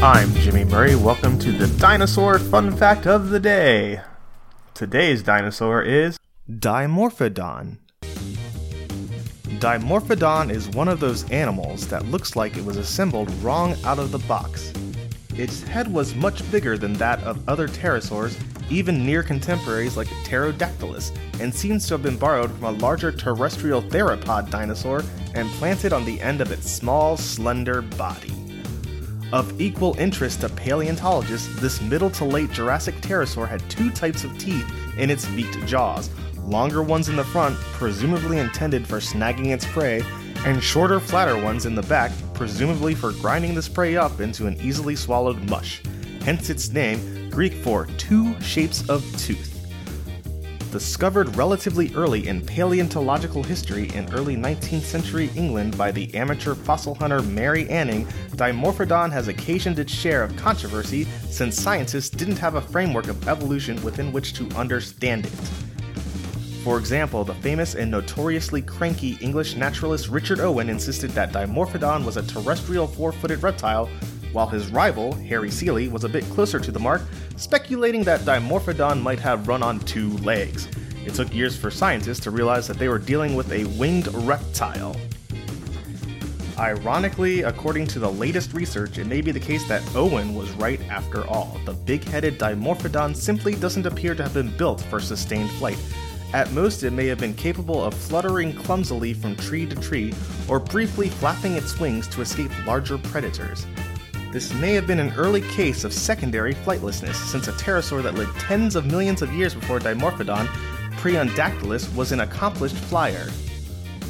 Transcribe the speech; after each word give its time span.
Murray. 0.00 0.94
Welcome 0.94 1.40
to 1.40 1.50
the 1.50 1.66
dinosaur 1.80 2.38
fun 2.38 2.76
fact 2.76 3.08
of 3.08 3.30
the 3.30 3.40
day. 3.40 4.00
Today's 4.72 5.24
dinosaur 5.24 5.82
is 5.82 6.20
Dimorphodon. 6.48 7.78
Dimorphodon 9.58 10.52
is 10.52 10.68
one 10.68 10.86
of 10.86 11.00
those 11.00 11.28
animals 11.30 11.88
that 11.88 12.06
looks 12.06 12.36
like 12.36 12.56
it 12.56 12.64
was 12.64 12.76
assembled 12.76 13.28
wrong 13.42 13.74
out 13.82 13.98
of 13.98 14.12
the 14.12 14.20
box. 14.20 14.72
Its 15.34 15.64
head 15.64 15.92
was 15.92 16.14
much 16.14 16.48
bigger 16.52 16.78
than 16.78 16.92
that 16.92 17.20
of 17.24 17.46
other 17.48 17.66
pterosaurs, 17.66 18.40
even 18.70 19.04
near 19.04 19.24
contemporaries 19.24 19.96
like 19.96 20.06
Pterodactylus, 20.22 21.10
and 21.40 21.52
seems 21.52 21.88
to 21.88 21.94
have 21.94 22.04
been 22.04 22.16
borrowed 22.16 22.52
from 22.52 22.64
a 22.64 22.78
larger 22.78 23.10
terrestrial 23.10 23.82
theropod 23.82 24.48
dinosaur 24.48 25.02
and 25.34 25.50
planted 25.54 25.92
on 25.92 26.04
the 26.04 26.20
end 26.20 26.40
of 26.40 26.52
its 26.52 26.70
small, 26.70 27.16
slender 27.16 27.82
body. 27.82 28.37
Of 29.32 29.60
equal 29.60 29.94
interest 29.98 30.40
to 30.40 30.48
paleontologists, 30.48 31.60
this 31.60 31.80
middle 31.82 32.10
to 32.10 32.24
late 32.24 32.50
Jurassic 32.50 32.94
pterosaur 32.96 33.46
had 33.46 33.68
two 33.68 33.90
types 33.90 34.24
of 34.24 34.36
teeth 34.38 34.66
in 34.96 35.10
its 35.10 35.26
beaked 35.26 35.64
jaws 35.66 36.10
longer 36.48 36.82
ones 36.82 37.08
in 37.08 37.16
the 37.16 37.24
front, 37.24 37.56
presumably 37.72 38.38
intended 38.38 38.86
for 38.86 38.98
snagging 38.98 39.52
its 39.52 39.66
prey, 39.66 40.02
and 40.46 40.62
shorter, 40.62 40.98
flatter 40.98 41.40
ones 41.40 41.66
in 41.66 41.74
the 41.74 41.82
back, 41.82 42.10
presumably 42.32 42.94
for 42.94 43.12
grinding 43.12 43.54
this 43.54 43.68
prey 43.68 43.96
up 43.96 44.20
into 44.20 44.46
an 44.46 44.58
easily 44.60 44.96
swallowed 44.96 45.38
mush. 45.50 45.82
Hence 46.22 46.48
its 46.48 46.70
name, 46.70 47.28
Greek 47.30 47.52
for 47.52 47.86
two 47.98 48.38
shapes 48.40 48.88
of 48.88 49.04
tooth. 49.18 49.57
Discovered 50.70 51.34
relatively 51.34 51.94
early 51.94 52.28
in 52.28 52.44
paleontological 52.44 53.42
history 53.42 53.88
in 53.94 54.12
early 54.12 54.36
19th 54.36 54.82
century 54.82 55.30
England 55.34 55.78
by 55.78 55.90
the 55.90 56.14
amateur 56.14 56.54
fossil 56.54 56.94
hunter 56.94 57.22
Mary 57.22 57.66
Anning, 57.70 58.04
Dimorphodon 58.32 59.10
has 59.10 59.28
occasioned 59.28 59.78
its 59.78 59.92
share 59.92 60.22
of 60.22 60.36
controversy 60.36 61.04
since 61.30 61.60
scientists 61.60 62.10
didn't 62.10 62.36
have 62.36 62.56
a 62.56 62.60
framework 62.60 63.08
of 63.08 63.26
evolution 63.26 63.82
within 63.82 64.12
which 64.12 64.34
to 64.34 64.46
understand 64.56 65.24
it. 65.24 65.32
For 66.64 66.78
example, 66.78 67.24
the 67.24 67.34
famous 67.36 67.74
and 67.74 67.90
notoriously 67.90 68.60
cranky 68.60 69.16
English 69.22 69.56
naturalist 69.56 70.08
Richard 70.08 70.38
Owen 70.38 70.68
insisted 70.68 71.12
that 71.12 71.32
Dimorphodon 71.32 72.04
was 72.04 72.18
a 72.18 72.22
terrestrial 72.22 72.86
four 72.86 73.10
footed 73.10 73.42
reptile, 73.42 73.88
while 74.32 74.46
his 74.46 74.70
rival, 74.70 75.14
Harry 75.14 75.50
Seeley, 75.50 75.88
was 75.88 76.04
a 76.04 76.08
bit 76.08 76.24
closer 76.24 76.60
to 76.60 76.72
the 76.72 76.78
mark, 76.78 77.02
speculating 77.36 78.04
that 78.04 78.20
Dimorphodon 78.20 79.00
might 79.00 79.18
have 79.20 79.48
run 79.48 79.62
on 79.62 79.80
two 79.80 80.10
legs. 80.18 80.68
It 81.06 81.14
took 81.14 81.32
years 81.34 81.56
for 81.56 81.70
scientists 81.70 82.20
to 82.20 82.30
realize 82.30 82.66
that 82.68 82.78
they 82.78 82.88
were 82.88 82.98
dealing 82.98 83.34
with 83.34 83.50
a 83.52 83.64
winged 83.78 84.08
reptile. 84.12 84.96
Ironically, 86.58 87.42
according 87.42 87.86
to 87.88 88.00
the 88.00 88.10
latest 88.10 88.52
research, 88.52 88.98
it 88.98 89.06
may 89.06 89.20
be 89.20 89.30
the 89.30 89.38
case 89.38 89.66
that 89.68 89.82
Owen 89.94 90.34
was 90.34 90.50
right 90.52 90.80
after 90.88 91.24
all. 91.28 91.56
The 91.64 91.72
big 91.72 92.02
headed 92.02 92.38
Dimorphodon 92.38 93.14
simply 93.14 93.54
doesn't 93.54 93.86
appear 93.86 94.16
to 94.16 94.24
have 94.24 94.34
been 94.34 94.56
built 94.56 94.80
for 94.80 94.98
sustained 94.98 95.50
flight. 95.52 95.78
At 96.34 96.52
most, 96.52 96.82
it 96.82 96.90
may 96.90 97.06
have 97.06 97.18
been 97.18 97.32
capable 97.32 97.82
of 97.82 97.94
fluttering 97.94 98.52
clumsily 98.52 99.14
from 99.14 99.36
tree 99.36 99.66
to 99.66 99.76
tree, 99.76 100.12
or 100.48 100.58
briefly 100.58 101.08
flapping 101.08 101.54
its 101.54 101.78
wings 101.78 102.08
to 102.08 102.20
escape 102.20 102.50
larger 102.66 102.98
predators. 102.98 103.64
This 104.30 104.52
may 104.52 104.74
have 104.74 104.86
been 104.86 105.00
an 105.00 105.14
early 105.14 105.40
case 105.40 105.84
of 105.84 105.92
secondary 105.92 106.54
flightlessness, 106.54 107.14
since 107.14 107.48
a 107.48 107.52
pterosaur 107.52 108.02
that 108.02 108.14
lived 108.14 108.38
tens 108.38 108.76
of 108.76 108.84
millions 108.84 109.22
of 109.22 109.32
years 109.32 109.54
before 109.54 109.78
Dimorphodon, 109.78 110.46
Preondactylus, 110.98 111.94
was 111.96 112.12
an 112.12 112.20
accomplished 112.20 112.76
flyer. 112.76 113.28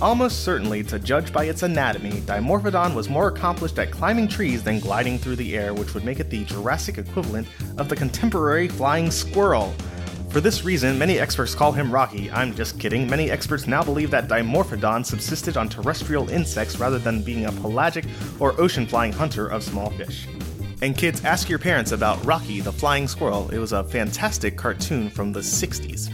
Almost 0.03 0.43
certainly, 0.43 0.83
to 0.85 0.99
judge 0.99 1.33
by 1.33 1.45
its 1.45 1.63
anatomy, 1.63 2.21
Dimorphodon 2.23 2.95
was 2.95 3.09
more 3.09 3.29
accomplished 3.29 3.79
at 3.79 3.93
climbing 3.93 4.27
trees 4.27 4.65
than 4.65 4.81
gliding 4.81 5.21
through 5.21 5.37
the 5.37 5.57
air, 5.57 5.73
which 5.73 5.95
would 5.95 6.05
make 6.05 6.19
it 6.19 6.31
the 6.31 6.45
Jurassic 6.47 6.99
equivalent 6.99 7.47
of 7.77 7.89
the 7.89 7.95
contemporary 7.95 8.67
flying 8.67 9.13
squirrel. 9.13 9.73
For 10.31 10.43
this 10.43 10.63
reason, 10.63 10.99
many 10.99 11.19
experts 11.19 11.55
call 11.55 11.73
him 11.73 11.91
Rocky. 11.91 12.31
I'm 12.31 12.55
just 12.55 12.79
kidding. 12.79 13.09
Many 13.09 13.31
experts 13.31 13.67
now 13.67 13.83
believe 13.83 14.11
that 14.11 14.29
Dimorphodon 14.29 15.05
subsisted 15.05 15.57
on 15.57 15.71
terrestrial 15.71 16.29
insects 16.29 16.79
rather 16.79 16.99
than 16.99 17.23
being 17.23 17.47
a 17.47 17.53
pelagic 17.53 18.05
or 18.39 18.59
ocean 18.61 18.87
flying 18.87 19.13
hunter 19.13 19.47
of 19.47 19.63
small 19.63 19.89
fish. 19.91 20.29
And 20.83 20.97
kids, 20.97 21.25
ask 21.25 21.49
your 21.49 21.59
parents 21.59 21.93
about 21.93 22.23
Rocky 22.27 22.61
the 22.61 22.71
Flying 22.71 23.09
Squirrel. 23.09 23.49
It 23.51 23.59
was 23.59 23.73
a 23.73 23.83
fantastic 23.83 24.57
cartoon 24.57 25.09
from 25.09 25.33
the 25.33 25.41
60s. 25.41 26.13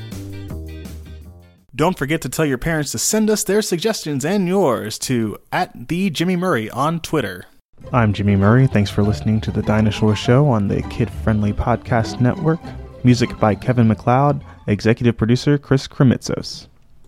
Don't 1.74 1.98
forget 1.98 2.22
to 2.22 2.28
tell 2.28 2.46
your 2.46 2.56
parents 2.56 2.92
to 2.92 2.98
send 2.98 3.28
us 3.28 3.42
their 3.42 3.62
suggestions 3.62 4.24
and 4.24 4.46
yours 4.46 4.96
to 5.00 5.36
at 5.50 5.88
the 5.88 6.08
Jimmy 6.08 6.36
Murray 6.36 6.70
on 6.70 7.00
Twitter. 7.00 7.46
I'm 7.92 8.12
Jimmy 8.12 8.36
Murray. 8.36 8.68
Thanks 8.68 8.92
for 8.92 9.02
listening 9.02 9.40
to 9.40 9.50
the 9.50 9.62
Dinosaur 9.62 10.14
Show 10.14 10.46
on 10.46 10.68
the 10.68 10.82
Kid 10.82 11.10
Friendly 11.10 11.52
Podcast 11.52 12.20
Network. 12.20 12.60
Music 13.04 13.38
by 13.38 13.54
Kevin 13.54 13.86
MacLeod, 13.86 14.42
executive 14.66 15.18
producer 15.18 15.58
Chris 15.58 15.86
Kremitzos. 15.86 16.68